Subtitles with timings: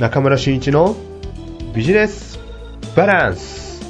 [0.00, 0.96] 中村俊一の
[1.74, 2.38] ビジネス
[2.96, 3.82] バランス。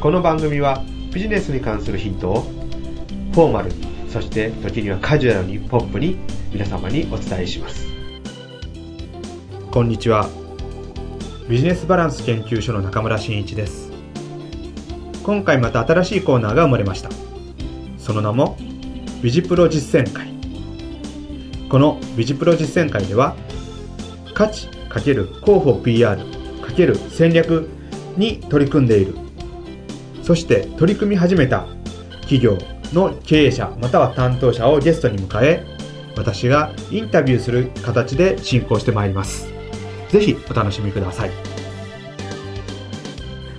[0.00, 0.82] この番組は
[1.14, 2.40] ビジネスに関するヒントを
[3.32, 3.76] フォーマルに
[4.08, 6.16] そして時にはカジュアルにポップに
[6.52, 7.86] 皆様にお伝えします。
[9.70, 10.28] こんにちは。
[11.48, 13.92] ビジネスバランス研究所の中村真一です。
[15.22, 17.10] 今回また新しいコーナーが生まれました。
[17.96, 18.58] その名も
[19.22, 20.32] ビジプロ実践会。
[21.68, 23.36] このビジプロ実践会では
[24.34, 27.68] 価値×広報 PR× 戦略
[28.16, 29.14] に取り組んでいる
[30.22, 31.66] そして取り組み始めた
[32.22, 32.58] 企業
[32.92, 35.66] の経営者または担当者をゲストに迎え
[36.16, 39.48] 私がインタビューする形で進行してまいります
[40.10, 41.30] ぜひお楽しみください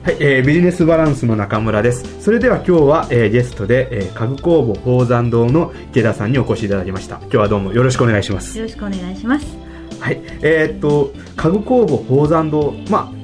[0.03, 2.21] はい、えー、ビジネスバランスの中村です。
[2.21, 7.19] それでは今日は、えー、ゲストで、えー、家具工房宝山堂の池田さんにお越しいただきました。
[7.21, 8.57] 今日はどうもよろしくお願いします。
[8.57, 9.62] よろしくお願いします。
[10.03, 13.23] はい、えー、っと家具工房宝山堂、まあ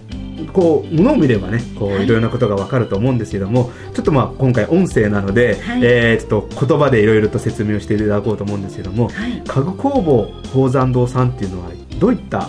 [0.54, 12.48] こう物を見ればねこう、い、ろいろなことがわかると思うんですけどもちょっとまあ今回音声なので、はい、えー、ちょっと言葉でいろいろと説明をしていただこうと思うんですけども、はい、家具工房宝山堂さんっていうのはどういった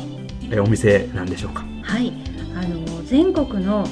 [0.63, 1.65] お店なんでしょうか？
[1.83, 2.13] はい。
[2.55, 3.85] あの全国の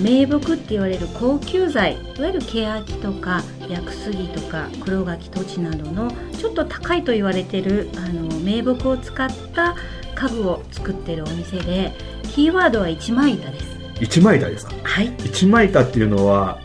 [0.00, 9.76] 名木って言われる高級材いわゆる欅とか薬杉とか黒柿土地などのちょっと高いと言われてるあの名木を使った
[10.14, 11.92] 家具を作ってるお店で
[12.34, 13.66] キーワードは一枚板です。
[14.00, 14.72] 一枚板ですか？
[14.82, 15.12] はい。
[15.24, 16.58] 一枚板っていうのは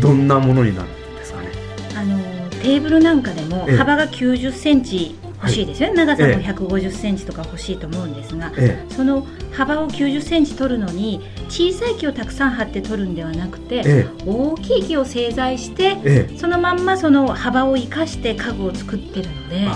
[0.00, 1.48] どんなものになるんですかね？
[1.96, 2.18] あの
[2.50, 19.68] テーブルなんかでも幅が90センチ欲しいですよね、はい、長さも150センチとか欲しいと思うんですが、ええ、その幅を90センチ取るのに小さい木をたくさん張って取るんではなくて、え、大きい木を製材して、そのまんまその幅を生かして家具を作ってるので。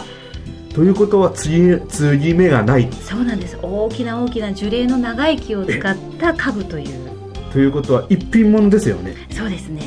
[0.75, 2.89] ということは継ぎ継ぎ目がない。
[2.93, 3.57] そうなんです。
[3.63, 6.87] 大きな大きな樹齢の長い木を使った家具という。
[7.53, 9.15] ということは一品物ですよね。
[9.31, 9.83] そうですね。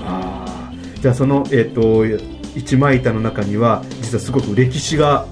[0.00, 5.26] あじゃあその、えーと一枚板の中には実はすごく歴史が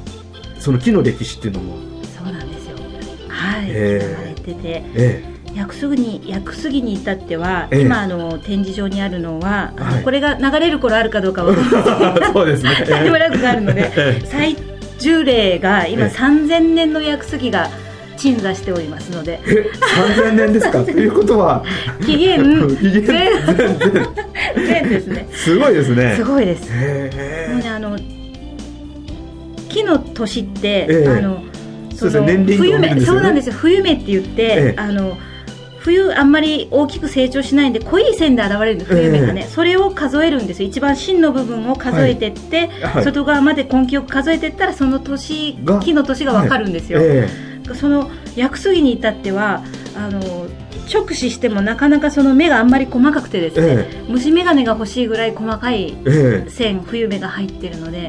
[0.58, 1.76] その木の歴史っていうのも
[2.16, 2.76] そうなんですよ。
[3.28, 11.70] はい、えー、れてて、えー、薬杉に薬杉に至っては、えー、今あの展示場にあるのは、はい、これが流れる頃あるかどうかわかん
[12.20, 12.28] ない。
[12.32, 12.84] そうですね。
[12.86, 14.56] タイムラグがあるので、最
[14.98, 17.70] 重例が今3000年の薬杉が
[18.20, 19.41] 鎮座しておりますので。
[19.42, 20.84] 3000年ですか？
[20.84, 21.64] ということは。
[22.04, 23.06] 紀元 紀元
[24.56, 25.26] 全ですね。
[25.32, 26.14] すごいですね。
[26.16, 26.70] すごいです。
[27.75, 27.98] あの
[29.69, 31.42] 木の年って、えー、あの
[31.94, 32.26] そうですね。
[32.26, 33.54] 年輪冬目そうなんですよ。
[33.56, 35.16] 冬目って言って、えー、あの
[35.78, 40.69] 冬あんまり大きく成長しないんで濃い線で現れる冬目がね、えー、それを数えるんですよ。
[40.69, 42.69] 一番芯の部分を数えてって、はい。
[42.97, 47.28] はい、外側まで根気よく数えていったらその年木の年が分かるんですよ、はいえ。
[47.28, 49.62] ー、その薬杉に至っては
[49.97, 50.20] あの
[50.92, 55.94] 直視してもなかなかその目があんまり細かくてですね、えー、虫眼鏡が欲しいぐらい細かい
[56.48, 58.03] 線、冬目が入ってるので、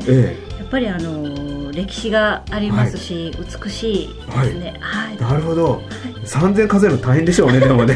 [0.58, 4.74] やっぱりあの歴史がありますし、はい、美しいですね。
[4.80, 5.18] はい。
[5.18, 5.82] なるほど。
[6.26, 7.96] 三、千、数えるの大変でしょうね でもね。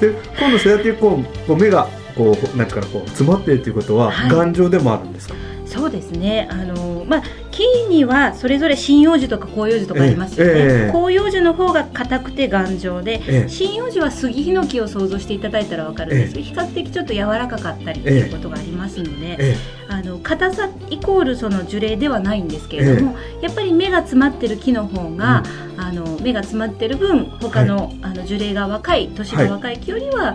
[0.00, 5.34] で今度そうやってこうこう目がこうなんかこう詰まっているということは、頑丈でもあるんですか？
[5.66, 6.48] そうですね。
[6.52, 7.22] あのまあ
[7.52, 19.56] 木にはそれぞれ針葉樹とか広葉樹とかありますよね、えー、広葉樹の方が硬くて頑丈で、えー、針葉樹は杉ヒノキを想像していただいたら分かるんですけど、えー、比較的ちょっと柔らかかったりということがありますので、
[19.88, 25.42] あの硬さイコールその樹齢ではないんですけれども、やっぱり芽が詰まってる木の方が、
[25.74, 30.34] うん、あの芽が詰まってる分他のはい、あの樹齢が若い年が若い木よりは、は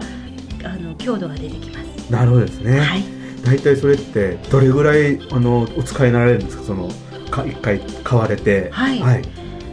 [0.61, 2.11] い、あの強度が出てきます。
[2.11, 2.79] なるほどですね。
[2.79, 3.03] はい。
[3.43, 6.63] 大体それってどれぐらいあのお使いになられるんですか？
[6.63, 6.89] その
[7.37, 9.23] か一回買われて、はい、はい、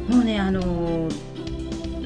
[0.08, 1.08] もうねあの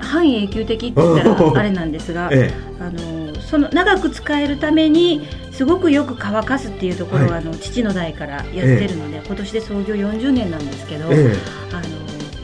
[0.00, 11.14] 半永久的って言ったらあれなんですが、ええ、あのその長く使えるためにすごくよく乾かすっていうところは、はい、あの父の代からやってるので、え、今年で創業40年なんですけど、あの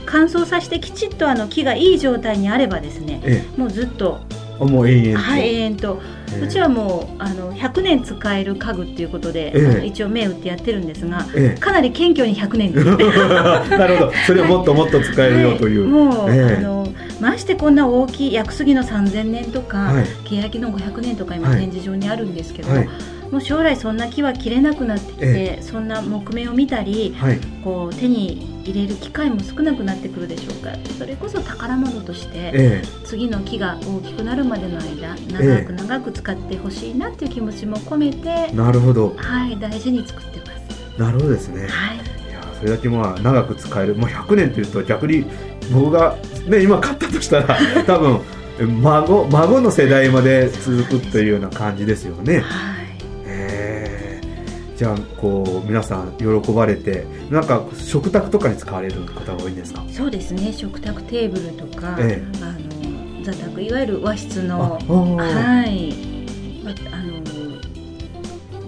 [0.05, 4.20] 乾燥させてきちっとあの木がいい状態にあればですね、もうずっと
[4.58, 6.00] もう永遠と、はい、永遠と。
[6.42, 12.74] うちはもうあの100年使える家具っていうことで、えー、一応銘打ってやってるんですが、えー、かなり謙虚に100年。
[13.78, 14.12] なるほど。
[14.26, 16.88] それをもっともっと使えるよという、はい、もう、えー、あの
[17.20, 22.88] ましてこんな大きい薬杉の3000年とか、はい、欅の500年とか今展示場にあるんですけど、はい
[23.31, 30.71] もう将来そんな木は切れなくなってきて、ええ、そんな木目を見たり、はい、こう手に入れる機会も少なくなってくるでしょうか。
[30.99, 41.00] それこそ宝物として、え、次の木が大きくなるまでの間長く長く使ってほしいなっていう気持ちも込めてなるほど、はい、大事に作ってます。
[41.00, 42.05] なるほどですね、はい、いや
[42.56, 45.25] それだけまあ長く使える、まあ、100年というと逆に
[45.73, 46.17] 僕が、
[46.47, 48.21] ね、今買ったとしたら 多分
[48.82, 52.41] 孫孫の世代まで続くというような感じですよね。
[52.41, 52.43] はい。
[52.44, 52.74] えー
[54.76, 59.85] じゃあこう皆さん喜ばれてなんか食卓とかに使われる方が多いんですか？
[59.88, 60.53] そうですね。
[60.53, 65.94] 食卓テーブルとか、えあの座卓いわゆる和室のはい、
[66.65, 67.12] まあの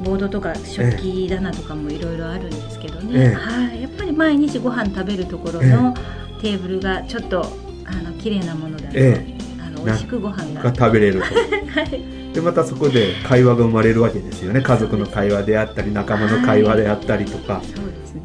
[0.04, 3.34] ボードとか食器棚とかもいろいろあるんですけどね、ええ。
[3.34, 5.92] はい、やっぱり毎日ご飯食べるところの
[6.40, 7.44] テーブルがちょっと
[7.84, 9.24] あの綺麗なものだと、え。
[9.60, 10.62] あの美味しくご飯が。
[10.70, 11.24] が食べれると。
[11.80, 14.60] はいでまたそこで会話が生まれるわけですよね。
[14.60, 18.22] 家族の会話であったり仲間の会話であったりとか、そうですね。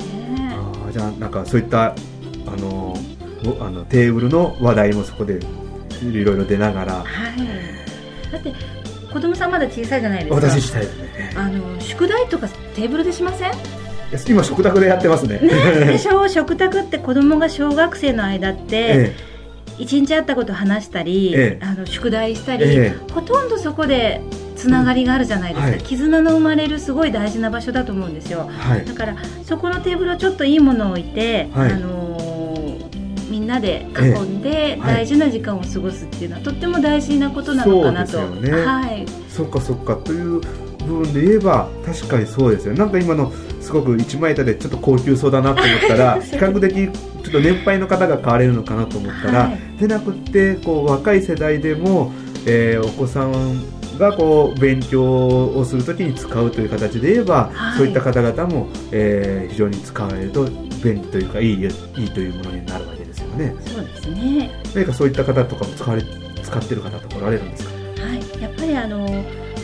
[0.51, 1.95] あーじゃあなんかそういった
[2.45, 2.93] あの
[3.43, 5.39] ごあのテーブルの話題もそこで
[6.03, 6.93] いろいろ出ながら。
[6.95, 8.31] はい。
[8.31, 8.53] だって
[9.13, 10.47] 子供さんまだ小さいじゃないですか。
[10.49, 11.33] 私したいですね。
[11.37, 13.51] あの宿題とかテーブルでしません？
[14.27, 15.39] 今食卓でやってますね。
[15.39, 16.27] でしょ？
[16.27, 19.15] 食卓って子供が小学生の間ってえ
[19.77, 21.65] 一日あったこと話したり、ええ。
[21.65, 24.21] あの宿題したり、えほとんどそこで
[24.55, 25.81] つながりがあるじゃないですか、はい。
[25.81, 28.47] 絆の生まれるすごい大事な場所だと思うんですよ。
[28.49, 28.85] はい。
[28.85, 31.71] だからそこのテーブルをちょっといいものを置いて、はい。
[31.71, 32.11] あのー
[33.31, 34.95] みんなで囲んではい。
[34.95, 38.51] 大事な時間を過ごすっていうのはとっても大事なことなのかなと、そね。
[38.51, 39.05] はい。
[39.29, 39.95] そっかそっか。
[39.95, 40.41] という
[40.87, 49.79] 部分で言えば確かにそうですよなんか今のすごく一枚板でちょっと高級そうだなと思ったら 比較的ちょっと年配の方が買われるのかなと思ったら、はい。
[49.79, 52.11] でなくってこう若い世代でも、
[52.45, 53.61] えーお子さん
[53.99, 57.77] がこう勉強をするときに使うという形で言えば、はい。
[57.77, 60.45] そういった方々も、えー非常に使われると
[60.83, 63.53] 便利というかいいいいというものになるわけですよね。
[63.67, 64.49] そうですね。
[64.73, 66.03] 何かそういった方とかも使われ
[66.43, 67.69] 使ってる方とかおられるんですか、
[68.03, 68.41] はい。
[68.41, 69.05] やっぱりあの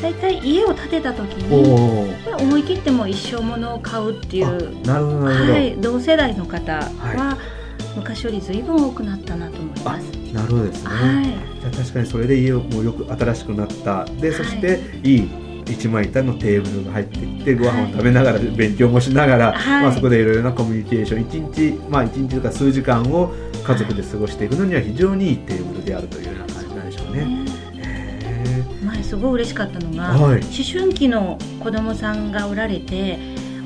[0.01, 7.38] 大体家を建てた時おに思い切っても一生ものを買うっていうなるほどはい、同世代の方は、は
[7.95, 10.03] 昔より随分多くなったなと思います。
[10.33, 14.05] なるほどですね、はい、じゃあ確かにそれで家をもうよく新しくなった。
[14.05, 15.29] でそしていい
[15.69, 19.83] 一枚板のテーブルが入ってきてご飯を食べながら勉強もしながら、はい。
[19.83, 23.33] まあ、そこでいろいろなコミュニケーション一日まあ一日とか数時間を
[23.65, 27.46] 家族で過ごしていくのには非常にいいテーブルであるというような感じなんでしょうね。
[29.07, 30.42] すごい嬉しかったのが、はい。
[30.42, 33.18] 思春期の子供さんがおられて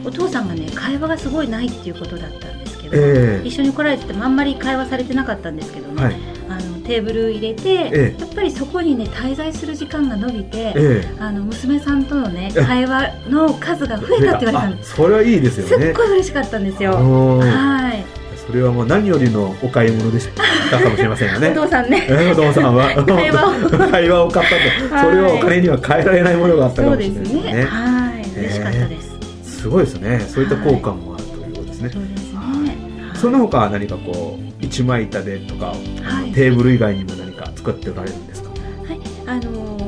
[0.05, 3.47] お父さんがね会話がすごいないっていうことだったんですけど、ええ。
[3.47, 6.15] 一緒に来られててもあんまり会話されてなかったんですけどね、はい。
[6.49, 8.15] あのテーブル入れて、ええ。
[8.19, 14.93] やっぱりそこにね滞在する時間が伸びて、えあの娘さんとのねえ会話の数が増えたって言われたんです。
[14.93, 15.93] あそれはいいですよすっね。
[15.93, 16.93] ごい嬉しかったんですよ。
[16.93, 18.03] はい、
[18.45, 20.43] それはもう何よりのお買い物でした
[20.79, 21.50] かもしれませんよね。
[21.50, 22.06] お父さんね。
[22.09, 27.41] えーお父さんは会話を会話を買ったと、はいそれはお金には変えられないものがあったかそうもしれですね。
[27.44, 27.65] ないですね。
[27.65, 29.59] はい、嬉しかったです。
[29.62, 30.19] すごいですね。
[30.19, 31.89] そういった効果もあるということですね。
[31.89, 32.39] そうですね。
[33.15, 35.73] その他は何かこう一枚板でとか、
[36.33, 38.50] テーブル以外にも何か作っておられるんですか？
[38.50, 39.81] はい、あのー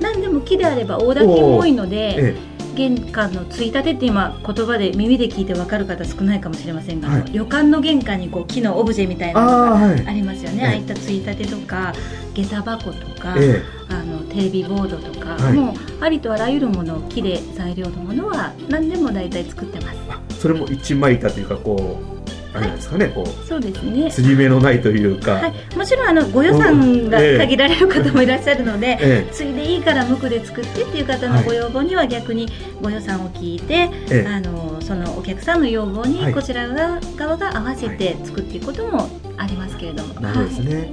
[0.00, 2.34] 何でも木であれば大炊きも多いので、え
[2.74, 7.24] 玄関のついたてって今言葉で耳で聞いて分かる方少ないかもしれませんが、はい。
[7.32, 10.06] 旅館の玄関にこう木のオブジェみたいえ、なのがああはい。
[10.06, 11.92] ありますよね、ええああいったついたてとか
[12.34, 15.52] 下駄箱とか、えあのテレビボードとか、はい。
[15.54, 19.98] もうありとあらゆるもの木で材料のものは何でも大体作ってます。
[20.08, 22.11] あそれも一枚板というかこう
[22.54, 24.06] あれですかね、こそうですね。
[24.06, 25.32] う継ぎ目のないというか。
[25.32, 32.48] はい、もちろんあのご予算がええ限られる方もいらっしゃるので、えついでいいから無垢で作ってっていう方のご要望には逆に
[32.82, 34.24] ご予算を聞いて、ええ。
[34.24, 36.34] えあのそのお客さんの要望にはい。
[36.34, 40.92] こちら側側が合わせて作っていくこともありますけれども、なるほどですね。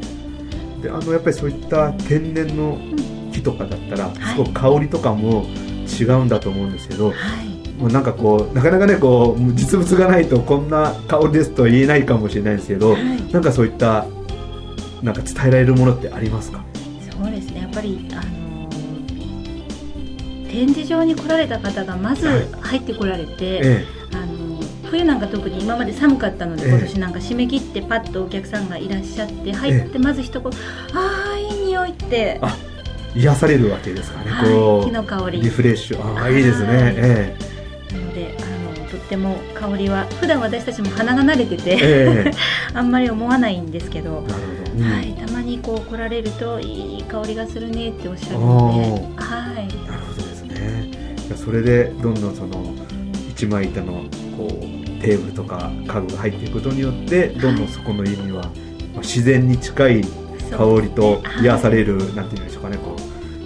[0.82, 2.78] であのやっぱりそういった天然の
[3.34, 4.16] 木とかだったら、はい。
[4.16, 5.46] すごく香りとかも
[6.00, 7.49] 違うんだと思うんですけど、はい、はい
[7.80, 13.32] もうなんかこうなかなかねこう実物がないとこんな香りですとは言えないかもしれないですけど、はい。
[13.32, 14.06] なんかそういった
[15.02, 16.62] なんか伝えられるものってありますか？
[17.10, 17.62] そうですね。
[17.62, 18.70] やっぱりあの
[20.50, 22.48] 展示場に来られた方がまずはい。
[22.62, 24.60] 入ってこられて、えあの
[24.90, 26.72] 冬なんか特に今まで寒かったので、ええ。
[26.72, 30.52] 今年なんか締め切ってパッとお客さんがいらっしゃって入ってまず一言
[30.94, 32.42] 「ああいい匂い」って。
[33.16, 34.30] 癒されるわけですかね。
[34.30, 34.52] はい。
[34.52, 35.42] こう木の香り。
[35.42, 36.20] リフレッシュ。
[36.20, 36.68] ああいいですね。
[36.68, 36.94] はい。
[36.98, 37.49] えなのであのと
[39.10, 41.78] っても香りは普段私たちも鼻が慣れてえて、え
[42.28, 42.32] え。
[42.78, 44.84] あんまり思わないんですけど、なるほど。
[44.84, 44.92] うん。
[44.92, 50.92] はい、たまにこう来られるといい香りがするねっておっしゃるので、はい、なるほどですね。
[51.36, 52.76] それでどんどんその
[53.32, 54.04] 一枚板の
[54.38, 58.50] こうテーブルとか家具が入っていくことによってどんどんそこの家にはま
[58.98, 60.02] あ自然に近い
[60.52, 63.02] 香りと癒される、なんていうんでしょうかねこう、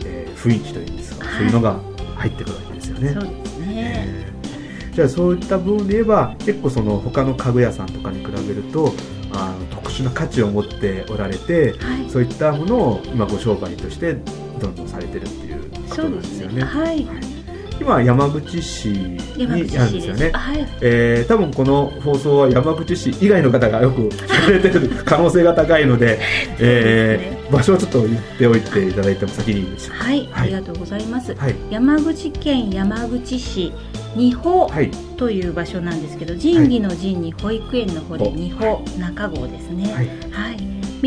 [0.06, 1.80] えー雰囲気というんですか、はいそういうのが
[2.18, 3.53] 入ってくるわけですよね。
[4.94, 8.94] じゃあそういった部分で言えば結構その他の家具屋さんとかに比べると
[9.34, 14.14] あの特殊な価値を持っておられて、はい、そういったものを今ご商売として
[14.60, 16.64] どんどんされてるっていうことなんですよね。
[16.64, 17.08] はい、
[17.80, 26.20] 今山口市にあるんですよね、はい、えー、多分この放送は山口市以外の方がよく聞かれてる可能性が高いので
[26.60, 33.74] えー、場所をちょっと言っておいていただいても先にいいでしょうか、はい、はい、ありがとうございます、はい、山口県山口市
[34.16, 34.70] 二保
[35.18, 39.92] という場所なんですけど、神義の神に保育園の方で二保中郷ですね。
[40.32, 40.58] はい、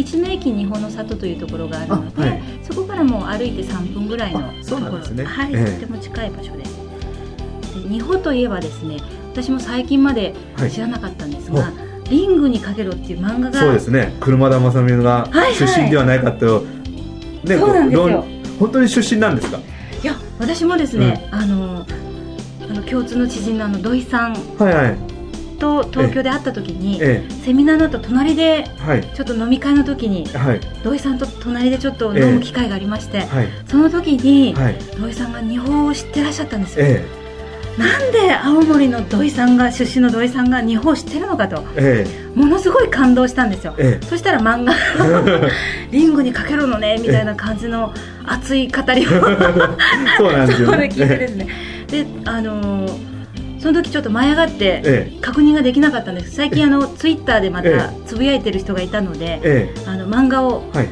[0.05, 6.65] 道の駅二保の里というところがあるので、はい、そこからもう歩いて3分ぐらいのところ、ね、はい、えー、とても近い場所で。
[6.65, 6.77] す
[7.83, 8.97] で二保といえばですね
[9.33, 10.35] 私も最近まで
[10.71, 11.71] 知らなかったんですが、は
[12.07, 13.61] い、リングにかけろっていう漫画が。
[13.61, 14.17] そうですね。
[14.21, 16.71] 車田正美が出身ではないかと、はいは
[17.45, 18.25] い、ね、そうなんですよ。
[18.59, 19.59] 本当に出身なんですか？
[20.03, 21.87] いや私もですね、うん、あの
[22.89, 25.17] 共通の知人のあの土井さん、はいはい、
[25.59, 28.65] と東京で会った時に、ええ、セミナーの後隣で、
[29.15, 36.87] ちょっと飲み会の時に、はい、土井さんと隣でちょっと飲む機会がありまして、え、その時に、はい、土井さんが日本を知ってらっしゃったんですよ。
[37.77, 41.63] なんで青森の土井さんが出身の土井さんが日本を知ってるのかと、
[42.35, 43.75] ものすごい感動したんですよ、
[44.09, 44.73] そしたら漫画
[45.93, 47.93] リングにかけるのねみたいな感じの
[48.25, 49.11] 熱い語りを
[50.17, 53.17] そうなんですよ、ね、 聞いてですねであのー
[53.59, 56.31] その時ちょっと舞い上がって確認ができなかったんです。
[56.37, 60.89] 最近あのツイッターでまたつぶやいてる人がいたので、あの漫画を、はい、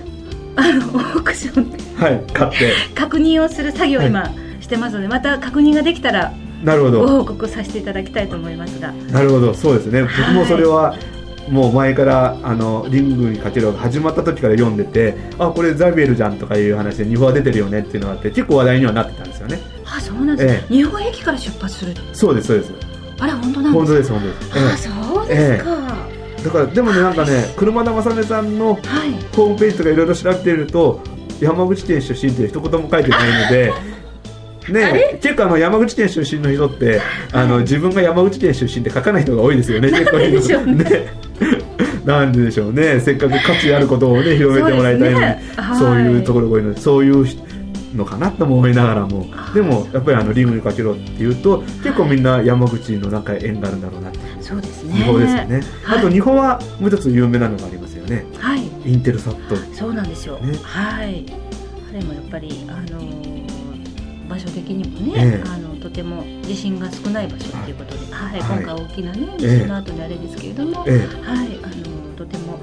[0.56, 2.72] あのオークションで、はい、買って。
[2.94, 6.32] 確認をする作業を今してますので、また確認ができたら
[6.64, 7.00] なるほど。
[7.02, 8.90] ご報告させていただきたいと思いますが。
[8.92, 9.54] なるほど。
[9.54, 10.02] そうですね。
[10.02, 10.96] 僕もそれは、
[11.48, 22.72] もう前からあのリングにかけるが始まった時から読んでてあこれザビエルじゃんとかいう話で日本は出てるよねっていうのがあって結構話題にはなってたんですよねあそうなんです、ええ、日本駅から出発するそうですそうです。
[23.18, 25.94] あれ本当なんです本当です本当です、ええ、あそうですか、
[26.44, 31.00] だからでもねなんかね車田正音さんのホームページとかいろいろ調べてると、
[31.40, 33.72] 山口県出身って一言も書いてないので
[34.68, 39.90] ね、結構あの山口県出身の人ってあの自分が山口県出身って書かない人が多いですよね。
[39.92, 41.06] 結構ね。
[42.06, 43.00] なんででしょうね。
[43.00, 45.26] せっかく価値あることをね広めてもらいたいのに。
[45.78, 46.18] そう,、い。
[46.18, 47.26] うところが多いのでそういう
[47.94, 49.26] のかなと思いながらも。
[49.54, 54.08] でもやっぱりあのリングにかけろっていうと結構みんな山口のなんか縁があるんだろうな。
[54.08, 54.94] ってそうですね。
[54.94, 58.24] 日本ですよね、あと日本はもう一つ有名なのがありますよね。
[58.38, 58.62] はい。
[58.84, 59.56] インテルサット。
[59.74, 61.24] そうなんですよ、ね、はい。
[61.90, 63.00] あれもやっぱりあの
[64.28, 70.90] 場所的にもね、あのとても地震が少ない場所ということで、はい、今回大きなね地震の後にあれですけれども、はい。
[70.90, 72.58] あのとても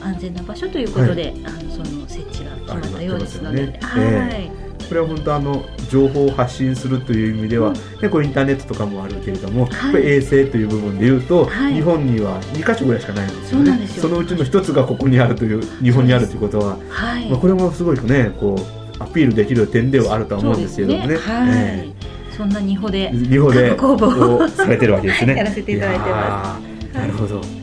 [0.00, 4.70] 安全な場所ということで、あのその設置が決まったようですので、ね、はい。
[4.90, 13.86] これは本当あの情報を発信するという意味では、うん、ね、こうインターネットとかもあるけれども、はい、衛星という部分でいうと、はい、日本には2か所ぐらいしかないんですよね。
[13.86, 21.06] そのうちの1つがここにあるという日本にあるということは、はい、まあ、これもすごいねこうアピールできる点ではあるとは思うんですけどもね。
[21.06, 21.16] ね。
[21.16, 21.48] はい。
[21.52, 25.34] えー、そんな二歩で二歩で工房をされてるわけですね。
[25.38, 26.60] やらせていただいてま
[26.92, 26.96] す。
[26.98, 27.59] なるほど。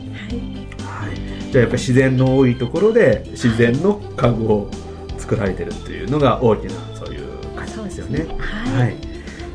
[1.48, 1.52] はい。
[1.52, 4.70] じゃあやっぱり自然の多いところで自然の家具を
[5.16, 8.26] 作られてるっていうのが大きなそういう感じですよね。
[8.38, 9.08] はい、はい。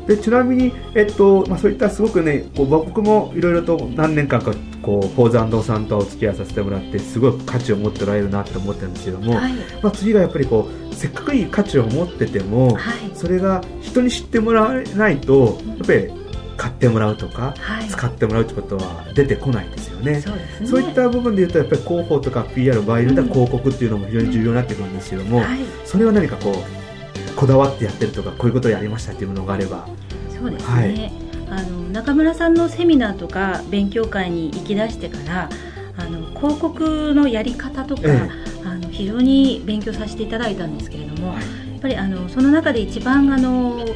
[0.06, 16.23] でちなみに、えっとまあ、そういったすごくねこう僕もいろいろと何年間かこうフォーザンドさんとお付き合いさせてもらってすごく価値を持っておられるなと思ってるんですけども、はい、まあ、次がやっぱりこうせっかくいい価値を持ってても、はい、それが人に知ってもらえないとやっぱり
[16.56, 20.20] 買ってもらうとか、はい、使ってもらうってことは出てこないんですよね。
[20.20, 20.42] そうね。
[20.64, 25.42] そういった部分で言うとやっぱり広報とか PR 場合では広告っていうのも非常に重要になってくるんですけども、
[25.84, 29.86] それは何かこうこだわってやってるとかこういうことをやりましたっていうものがあれば。
[30.30, 31.12] そうですね、
[31.48, 35.48] はい、あの中村さんのセミナーとか勉強会に行き出してから
[35.96, 38.30] あの広告のやり方とか、ええ、
[38.66, 43.86] あの非常に勉強させていただいたんですけれども、はい、やっぱりあのその中で一番あの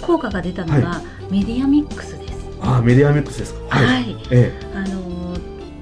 [0.00, 2.46] 効果が出たのが、はい、メディアミックスです。
[2.60, 3.78] あメディアミックスですか？
[3.78, 4.14] はい。
[4.30, 5.34] ええ、あの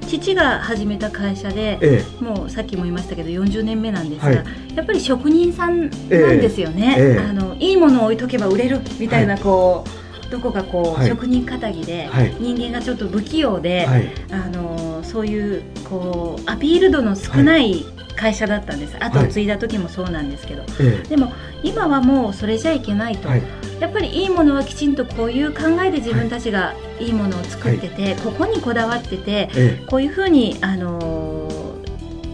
[0.07, 4.37] 父が始めた会社で、ええ、もうさっきも言いましたけど40年目なんですが、はい、
[4.76, 17.85] やっぱり職人さんなんですよね、え、あのいいものを置いとけば売れるみたいなこう、はいどこかこう、はい、職人かぎで、はい、人間がちょっと不器用で、はい、あのそういうこうアピール度の少ない
[18.20, 20.62] 会社だったんです、後を継いだ時もそうなんですけど、
[21.08, 23.28] でも今はもうそれじゃいけないと、
[23.80, 29.48] やっぱりいいものはきちんとこういう考えで自分たちがいいものを作ってて、ここにこだわってて、
[29.86, 31.48] こういうふうにあの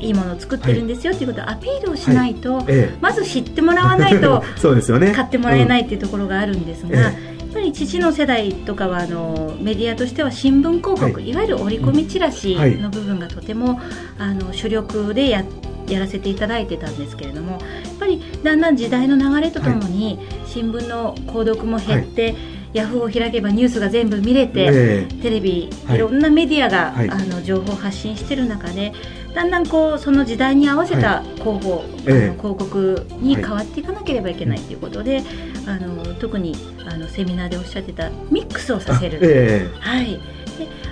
[0.00, 2.66] いいものを作ってるんですよっていうことをアピールをしないと、
[3.00, 5.12] まず知ってもらわないと そうですよね。
[5.12, 7.12] 買ってもらえないっていうところがあるんですが、
[7.56, 13.80] ぱり父の世代とかはあのメディアとしては新聞広告、はい、いわゆる折り込みチラシの部分がとても、
[14.18, 15.42] あの主力でや
[15.88, 17.60] やらせていただいてたんですけれどもやっ
[17.98, 22.34] ぱりだんだん時代の流れとともに、新聞の購読も減って、
[22.76, 28.92] ヤフーを開けばニュースが全部見れて、えー、テレビ、い、ろんなメディアが、はい、あの情報を発信している中で
[29.34, 35.22] だんだんこうその時代に合わせた広報、はい、あの広告に変わっていかなければいけないということで、
[35.66, 36.54] あの特に
[36.86, 39.18] あのセミナーでおっしゃってたミックスをさせる。
[39.22, 40.12] えー、はい。
[40.12, 40.20] で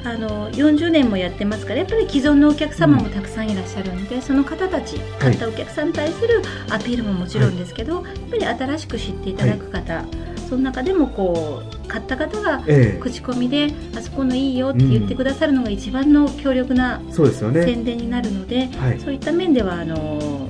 [0.04, 10.04] あの40年もやってますからやっぱり既存のお客様もたくさんいらっしゃるんで、うん、その方たち買ったお客さんに対するアピールももちろんですけど、はい、やっぱり新しく知っていただく方、はい、
[10.48, 12.62] その中でもこう買った方が
[13.00, 20.48] 口コミで、あそこのいいよって言ってくださるのが一番の強力な宣伝になるので、そう、ねはい、いった面ではあの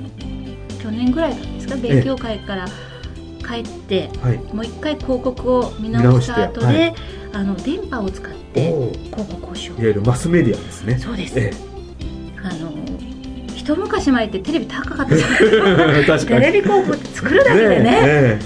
[0.81, 1.75] 去年ぐらいですか？
[1.75, 2.65] 勉強会から
[3.47, 4.09] 帰って、
[4.53, 6.93] もう一回広告を見直した後で、
[7.35, 8.71] あの電波を使って
[9.11, 9.81] 広告をしよう。
[9.81, 10.97] いわゆるマスメディアですね。
[10.97, 11.37] そうです、
[12.41, 12.71] あの
[13.53, 16.35] 一昔前ってテレビ高かったじゃないですか。
[16.39, 17.83] テレビ広告作るだけでね。
[17.83, 18.39] ね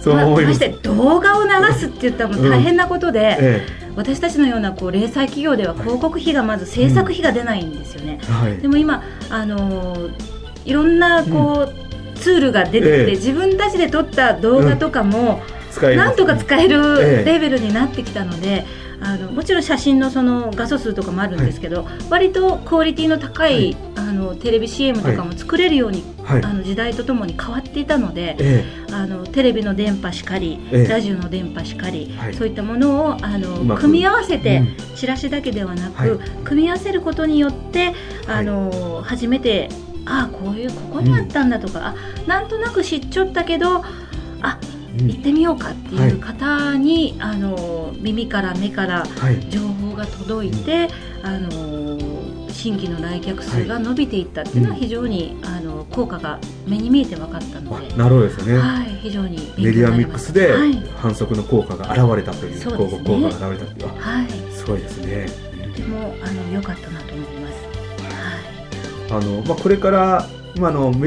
[0.00, 8.34] そう思いまして動画を流すって言ったらもう大変なことで、うんええ、私たちのようなこう零細企業では広告費がまず制作費が出ないんですよね、うん。
[8.34, 10.12] はい、でも今あのー、
[10.64, 15.42] いろんなこう、うん、ツールが出てきて、え、自分たちで撮った動画とかも、
[15.80, 18.64] なんとか使えるレベルになってきたので、
[19.00, 37.94] あのもちろん写真のその画素数とかもあるんですけど、はい、割とクオリティの高い、はい、あのテレビ CM とかも作れるように、はい、あの時代とともに変わっていたので、ええ、あのテレビの電波しかり、え、ラジオの電波しかり、そういったものをあの組み合わせて、うん、チラシだけではなく、組み合わせることによって
[38.28, 39.68] あの、初めて
[40.04, 43.82] ああこういうここにあったんだとか、うん、なんとなく知っちゃったけど
[44.42, 44.58] あ
[44.96, 49.04] 行ってみようかっていう方に、はい、あの耳から目から
[49.48, 50.90] 情報が届いて、はい、
[51.22, 57.96] あの新規の来客数が伸びていったっていうのは非常に、あの効果が目に見えて分かったので。
[57.96, 60.54] なるほどですね、はい、非常にメディアミックスで
[60.96, 65.26] 反則の効果が現れたという、広告効果が現れたという、はい、すごいですね。
[65.72, 67.54] とてもあの良かったなと思います、
[69.08, 70.98] はい、あのまあ、これからまあ、のデ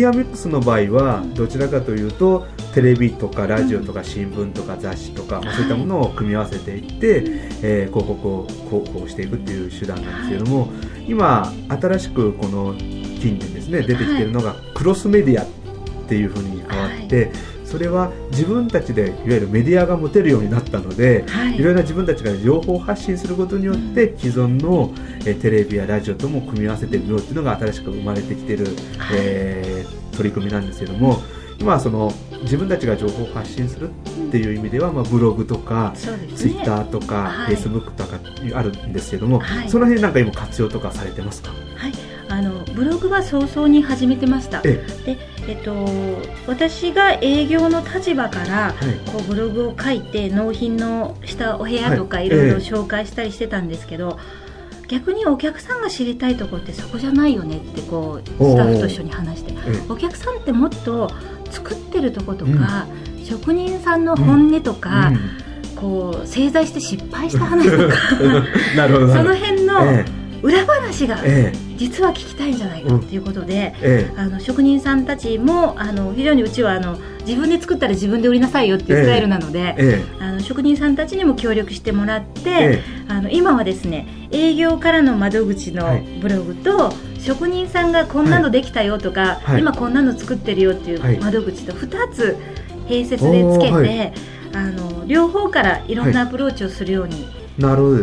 [0.00, 7.22] ィアミックスの場合はどちらかというとテレビとかラジオとか新聞とか雑誌とか、まあ、そういったものを組み合わせていって、
[7.62, 10.72] えー、広告を広報していくっていう手段なんですけれども、
[11.06, 15.48] 今新しくこの近年ですね出てきているのがクロスメディアっ
[16.08, 17.32] ていうふうに変わって、
[17.68, 24.94] それは自分たちでいわゆるメディアが持てるようになったので、はい、いろいろな自分たちが情報を発信することによって既存の、
[25.26, 28.74] えテレビやラジオとも組み合わせてみようというのが新しく生まれてきている、はい、
[29.18, 31.20] えー、取り組みなんですけども
[31.60, 33.92] 今その自分たちが情報を発信するっ
[34.30, 35.98] ていう意味では、まあ、ブログとか、ね、
[36.36, 38.18] ツイッターとか、フェイスブックとか
[38.54, 41.50] あるんですけども、はい、その辺なんか今活用とかされてますか？
[41.50, 41.92] はい。
[42.30, 44.62] あのブログは早々に始めてました。
[44.62, 44.78] で
[45.48, 45.86] えっと、
[46.46, 48.74] 私が営業の立場から、
[49.10, 52.28] こうブログを書いて納品のしたお部屋とかい。
[52.28, 54.18] ろいろ紹介したりしてたんですけど、
[54.88, 59.54] 逆にお客さんが知りたいところってそこじゃないよねってこうスタッフと一緒に話して。
[59.88, 61.10] お客さんってもっと
[61.50, 67.94] 作ってるとことか、うん、職人さんの本音とか、うん、こう製材して失敗した話とか
[68.76, 70.04] その辺の
[70.42, 73.54] 裏話が、ええ実は聞きたいんじゃないかっていうことで、うん。
[73.54, 92.36] ええ、あの職人さんたちもあの非常にうちはあの自分で作ったら自分で売りなさいよっていうスタイルなので、え、あの職人さんたちにも協力してもらって、あの今はですね営業からの窓口のブログと、はい、職人さんがこんなのできたよとか、はい、今こんなの作ってるよっていう窓口と2つ
[92.88, 94.12] 併設でつけて、
[94.54, 97.28] あの両方からいろんなアプローチをするように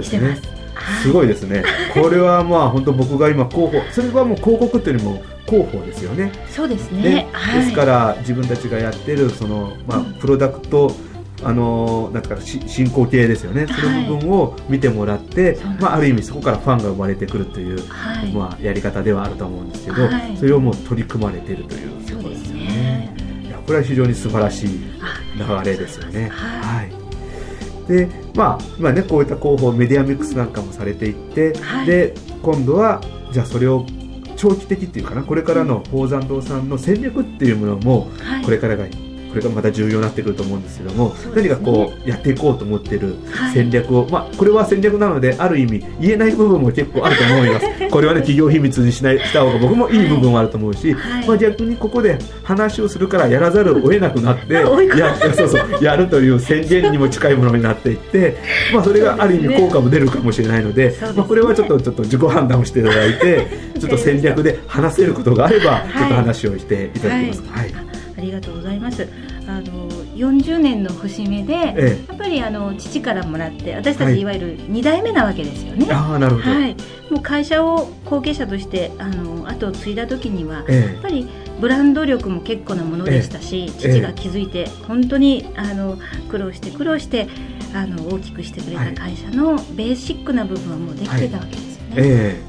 [0.04, 0.55] してます。
[1.02, 6.32] すごいですね、これはまあ本当僕が今広報それはもう広告っていうよりも広報ですよね。
[6.50, 10.92] そうですね、はい、ですから自分たちがやってるその、まあ、プロダクト、
[11.44, 23.16] あのなんか進行形ですよね、その部分を見てもらって、はい、まあ、ある意味そこからファンが生まれてくるという、はい、まあ、やり方ではあると思うんですけど、はい、それをもう取り組まれているというところですよね。
[23.46, 24.70] いやこれは非常に素晴らしい
[25.38, 26.30] 流れですよね。
[26.30, 26.95] はい
[27.88, 33.86] でまあ今ねこういった広報メディアミックスなんかもされていって、はい、で今度はじゃあそれを
[34.36, 38.10] 長期的っていうかなこれからの宝山堂さんの戦略っていうものも
[38.44, 38.86] これからが
[39.36, 43.16] ここれがまた重要になってくると思うんですけども、ね、何かこうやっていこうと思ってる
[43.54, 47.66] 戦略を、はい、まあ、これは戦略なのである意味言えない部分も結構あると思います。
[47.92, 54.66] これはね企業秘密にしないした方が僕もいい部分もあると思うし、はい、まあ、逆にここで話をするからやらざるを得なくなってや
[55.36, 58.38] そうそうやるという宣言にも近いものになっていって、
[58.74, 63.48] まあ、それがある意味効果も出るかもしれないので、ね、まあ、これはちょっとちょっと自己判断をしていただいて
[63.80, 67.44] ちょっと戦略で話せることがあれば、ちょっと話をしていただきます。
[67.52, 67.85] はい、はい、
[68.18, 69.08] ありがとうございます。
[69.48, 74.26] あの40年の節目で、ええ、やっぱりあの父からもらって私たちい。
[74.26, 75.86] わゆる2代目なわけですよね。
[75.86, 76.76] はい、あなるほど、はい、
[77.12, 81.28] もう会社を後継者としてあの後を継いだ時には、え、やっぱり
[81.60, 85.98] ブランド力も結構なものでしたし、父が気づいて本当にあの
[86.30, 87.28] 苦労して苦労して
[87.74, 91.96] あの大きくしてくれた会社のベーシックな部分はもうできてたわけですよね。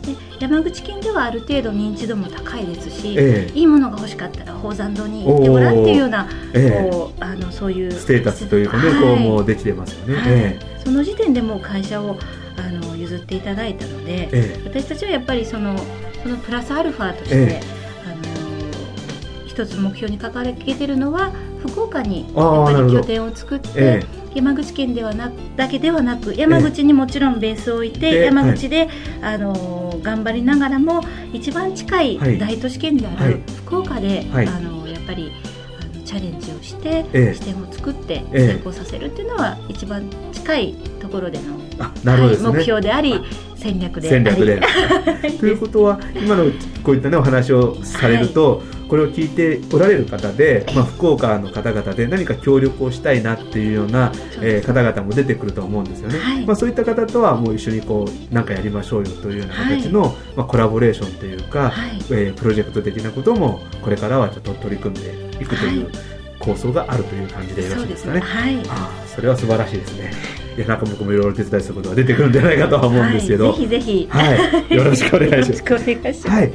[0.03, 10.25] で山口県ではある程度認知度も高いですし、えいいものが欲しかったら宝山堂に行ってごらんっていうような、えこうあのそういうステータスというかね、はい、こうもうできてますよね、はい。
[10.27, 12.19] えその時点でもう会社を
[12.59, 15.77] あの譲っていただいたので、私たちはやっぱりその
[16.23, 17.61] そのプラスアルファとして、
[18.05, 21.33] あの一つ目標に掲げてるのは
[21.67, 24.05] 福岡にやっぱり拠点を作って、
[24.37, 28.89] 山口県ではなだけではなく山口にもちろんベースを置いて、山口で、はい、
[29.35, 31.01] あの頑張りながらも
[31.33, 35.33] 一番近い大都市圏である福岡で、はい、あのやっぱり
[35.81, 40.75] あのチャレンジをして、え支店を作って成功させるっていうのは一番近い
[41.07, 43.21] ところでの、はい、目標であり
[43.55, 44.61] 戦略で戦略で。
[45.39, 46.45] ということは今の
[46.83, 65.91] こういったねお話をされると、これを聞いておられる方で、まあ、福岡の方々で何か協力をしたいなっていうような、えー、方々も出てくると思うんですよね、はい、まあ、そういった方とはもう一緒にこう何かやりましょうよというような形の、はい、まあ、コラボレーションというか、はい、えー、プロジェクト的なこともこれからはちょっと取り組んでいくという
[66.39, 68.21] 構想があるという感じでよろしいですかね。
[68.21, 70.46] はい、あそれは素晴らしいですね。
[70.57, 74.35] いやなんか僕もいろいろ手伝いすることが出てくるんじゃないかとは思うんですけど、ぜひぜひ、は
[74.71, 75.63] い、よろしくお願いします。
[75.71, 76.29] よろしくお願いします。
[76.29, 76.53] はい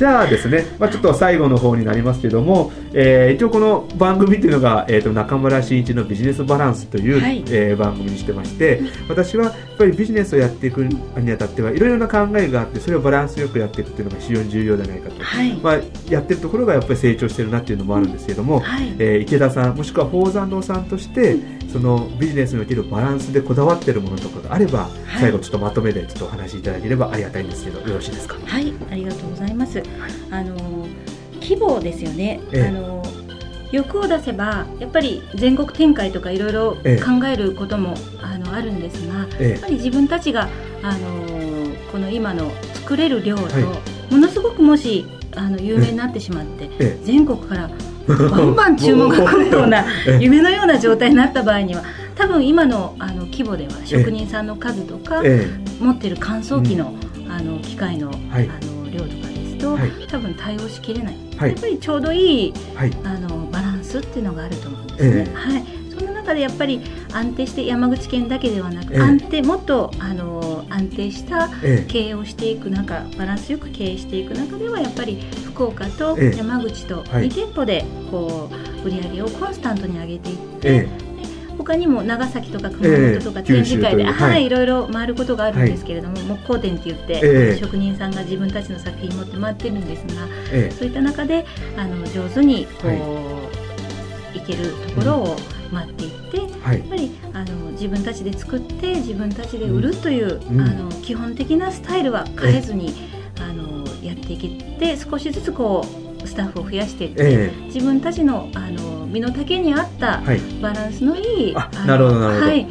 [0.00, 15.74] じゃあですね、まあ、ちょっと最後の方になりますけども、えー、一応この番組っていうのが、えーと、中村真一のビジネスバランスという、はい、えー、番組にしてまして私はやっぱりビジネスをやっていくにあたってはいろいろな考えがあってそれをバランスよくやっていくっていうのが非常に重要じゃないかと、はい、まあ、
[16.10, 21.36] やってるところがやっぱり成長してるなっていうのもあるんですけども、はい、えー、池田さんもしくは宝山堂さんとして
[21.72, 28.36] そのビジネスにおけるバランスでこだわってるものとかがあれば、はい、最後ちょっとまとめでちょっとお話しいただければありがたいんですけどよろしいですか？
[28.44, 29.86] はいありがとうございます、はい、
[30.32, 30.79] あの
[31.50, 33.02] 規模ですよね、ええ、あの
[33.72, 40.48] 欲を出せばやっぱり全国展開とかいろいろ考えることも、え、あのあるんですが、やっぱり自分たちが
[40.82, 43.50] あのこの今の作れる量と、は
[44.10, 47.70] い、ものすごくもしあの有名になってしまって、全国から
[48.06, 49.84] バンバン注文が来るような
[50.20, 51.82] 夢のような状態になった場合には
[52.16, 55.22] 多分今のあの規模では職人さんの数とか、
[55.80, 56.94] 持ってる乾燥機の,、
[57.28, 59.29] あの機械の,、あの量とか
[59.60, 62.54] ですと、多分対応しきれない、やっぱりちょうどいい、
[63.04, 65.30] あのバランスっていうのがあると思うんですね。
[65.34, 65.64] はい。
[65.98, 66.80] その中でやっぱり
[67.12, 71.50] 安定して山口県だけではなく、ええ、安定もっとあの安定した
[71.88, 78.48] 経営をしていく中、バランスよく経営していく中ではやっぱり福岡と山口と2店舗でこ
[78.82, 80.88] う売り上げをコンスタントに上げていって、
[81.60, 90.26] 他にも長崎とか熊本とか展示会で、はい、いろいろ回ることがあるんですけれども、はい、木工店って言って、職人さんが自分たちの作品持って回ってるんですが、
[90.72, 91.46] そういった中で
[91.76, 92.88] あの上手にこ
[94.34, 95.36] う、い、けるところを、
[95.72, 102.92] 回っていって、はい、やっぱりあの自分たちで作って自分たちで売るという、うん、あの基本的なスタイルは変えずに、
[103.40, 110.22] あのやっていけて少しずつこうスタッフを増やしていって、えー、自分たちのあの身の丈に合った
[110.62, 112.66] バランスのいい、はい、なるほどなるほど、はい、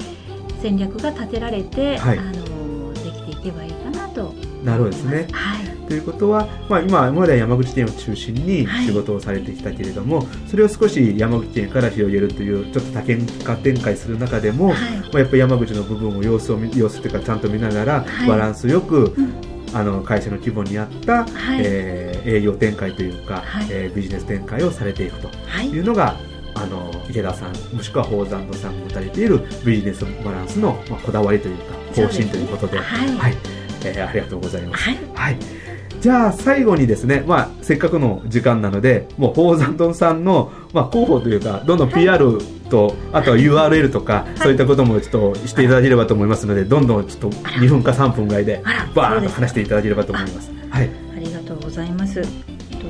[0.62, 5.28] 戦略が立てられて、はい、あのできていけばいいかなとなるほどですね。
[5.32, 19.60] はい、ということは、まあ、今までは山口県を中心に仕事をされてきたけれども、はい、それを少し山口県から広げるというちょっと多県化展開する中でも、はい、まあ、やっぱり山口の部分を様子を様子というかちゃんと見ながら、バランスよく、うん。
[19.74, 25.30] あの会社の規模に合った、はい、えー、営業展開というか、はい、えー、ビジネス展開をされていくと。
[25.64, 25.80] い。
[25.80, 26.16] うのが、はい、
[26.56, 32.80] あの池田さんもしくは宝山堂さんが持たれているビジネスバランスの、まあ、こだわりというか方針ということで。
[32.80, 33.38] はい。
[33.84, 34.90] えー、ありがとうございます。
[34.90, 35.38] はい、はい。
[36.02, 42.38] じゃあ最後にですね、まあ、せっかくの時間なので、もう、宝山丼さんの、まあ、広報というか、どんどん PR
[42.70, 48.64] と、あとは URL とか、そういったこともちょっとしていただければと思いますので、どんどんちょっと2分か3分ぐらいで、
[48.96, 50.52] バーンと話していただければと思います。
[50.70, 50.90] はい。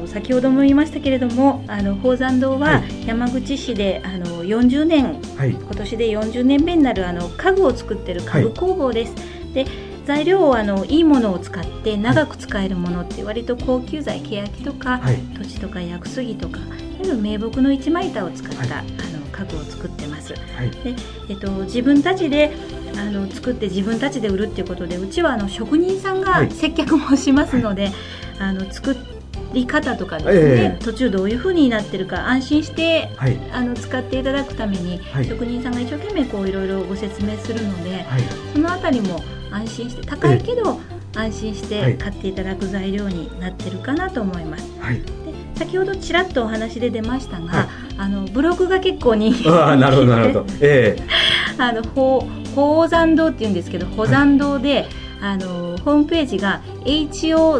[0.07, 9.15] 先ほども言いましたけれどもあの宝山堂は山口市で、あの40年、はい、今年で40年目になるあの家具を作ってる家具工房です。
[9.53, 9.65] で
[10.05, 16.59] 材料をあのいいものを使って長く使えるものって割と高級材欅とか、はい、土地とか薬杉とか
[17.21, 20.33] 名木の一枚板を使った、はい、あの家具を作ってます。
[20.33, 20.95] はい、で
[21.29, 22.51] えっと、自分たちで
[22.97, 27.93] あの作って自分たちで売るっていうことでうちはあの職人さんが接客もしますので、はい、
[28.39, 28.97] あの作
[29.53, 38.05] り方とかですね、えー、途中どういうふうになってるか安心して、はい、あの使っていただくために、職人さんが一生懸命こういろいろご説明するので、
[38.53, 39.19] そのあたりも
[39.51, 40.79] 安心して高いけど、
[41.15, 44.69] 安心して買っていただく材料になってるかなと思います。
[44.79, 45.03] はい、で
[45.55, 51.01] 先ほどちらっとお話で出ましたが、はい、あのブログが結構人気あなるほどなるほど、 ええ。
[51.57, 52.21] ー、あの宝
[52.55, 54.87] 宝山堂っていうんですけど宝山堂で、はい、
[55.21, 57.59] あのホームページが HOZANDO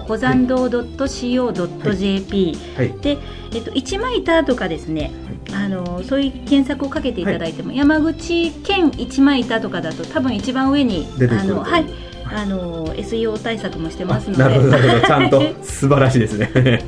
[0.00, 3.18] 宝山堂 .co.jp、はい、で、
[3.52, 5.10] えっと、一枚板とかですね、
[5.52, 11.86] あのそういう検索をかけていただいても、はい、山口県一枚板とかだと多分一番上にあのはい。
[12.26, 14.42] あの SEO 対策もしてますので。
[14.42, 15.06] なるほど。
[15.06, 16.82] ちゃんと 素晴らしいですね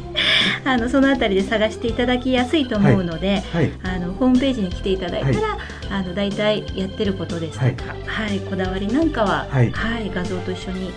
[0.67, 3.71] あのそのあたりで探していただきやすいと思うので、はい。
[3.83, 5.59] はい、あのホームページに来ていただいたら、はい、
[5.91, 8.41] あの大体やってることですとか、はい。
[8.41, 9.73] こだわりなんかは、はい。
[10.11, 10.91] 画像と一緒に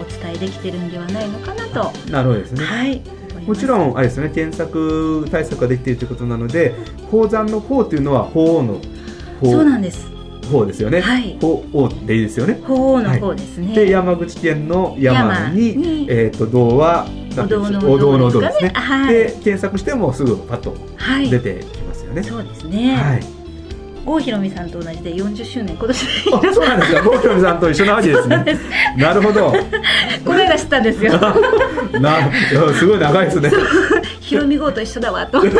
[0.00, 1.92] お伝えできてるんではないのかなと。
[2.10, 2.64] なるほどですね。
[2.64, 3.02] はい。
[3.46, 6.74] もちろんあれですね検索対策ができているということなので
[7.10, 8.80] 宝山の方というのは鳳凰の
[9.42, 10.08] そうなんです。
[10.50, 11.00] 方ですよね。
[11.00, 11.38] はい。
[11.40, 12.60] 鳳凰でいいですよね。
[12.66, 13.74] 鳳凰の方ですね。
[13.74, 17.06] で山口県の山にえっ、と道は
[17.42, 18.70] お堂のお堂の堂ですね。
[18.74, 19.14] はい。
[19.14, 20.76] で検索してもすぐパッと
[21.30, 22.22] 出てきますよね。
[22.22, 22.96] そうですね。
[22.96, 23.43] はい。
[24.04, 27.02] 郷ひろみさんと同じで40周年今年あそうなんですか。
[27.02, 28.44] 郷ひろみさんと一緒なわけですね。
[28.96, 29.52] なるほど。
[30.24, 31.12] この間知ったんですよ。
[32.00, 32.30] な
[32.74, 33.50] すごい長いですね。
[34.20, 35.40] ひろみ郷と一緒だわと。
[35.46, 35.56] じ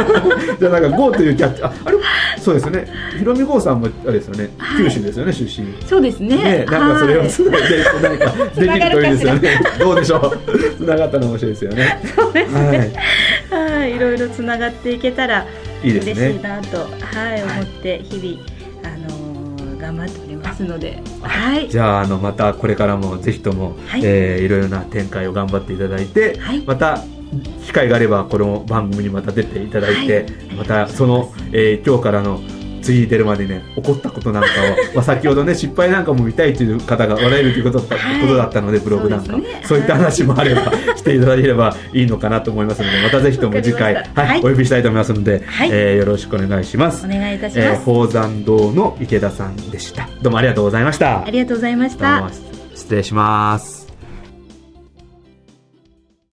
[0.66, 1.98] ゃなんか郷というキャッチああれ？
[2.38, 2.86] そうですね。
[3.18, 5.74] ひろみ郷さんもあれですよね、はい、九州ですよね出身。
[5.86, 6.36] そうですね。
[6.36, 9.60] ねなんかそれをつないで何かできるといいですよね。
[9.78, 10.38] どうでしょう。
[10.76, 11.98] つながったら面白いですよね。
[12.14, 12.92] そうですね。
[13.50, 13.98] はい、い。
[14.04, 15.46] ろいろつながっていけたら
[15.84, 16.12] いいですね。
[16.12, 18.42] 嬉しいなとはい思って日々、
[18.84, 24.00] あのー、頑張っておりますので、はい、じゃああのまたこれからもぜひとも、はい。
[24.02, 27.04] えー、いろいろな展開を頑張っていただいて、はい、また
[27.66, 32.40] 機会があればこの番組にまた出ていただいて、はい、またその、えー、今日からの
[32.84, 34.50] 次出るまでね起こったことなんかを、
[34.94, 39.36] まあ、先ほどね失敗なんかも見たいという方がおられるということだった,、ことだったのでブログなんか。
[39.64, 39.86] そう、ね,、い。
[39.86, 47.06] った話もあればしていただければいいのかなと思いますのでまたぜひとも次回、はい、お呼びしたいと思いますので、はい、えー、よろしくお願いします。
[47.06, 50.08] お願いいたします、えー、宝山堂の池田さんでした。
[50.22, 51.24] どうもありがとうございました。
[51.24, 52.30] ありがとうございました。
[52.74, 53.83] 失礼します